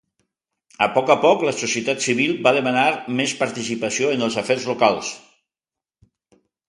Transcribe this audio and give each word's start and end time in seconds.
A 0.85 0.85
poc 0.93 1.09
a 1.13 1.17
poc, 1.25 1.43
la 1.47 1.53
societat 1.57 2.01
civil 2.05 2.33
va 2.47 2.53
demanar 2.57 2.85
més 3.19 3.35
participació 3.43 4.11
en 4.17 4.27
els 4.29 4.39
afers 4.43 4.67
locals. 4.71 5.13